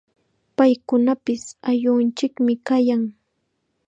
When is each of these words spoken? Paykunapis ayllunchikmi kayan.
Paykunapis 0.57 1.43
ayllunchikmi 1.69 2.53
kayan. 2.67 3.01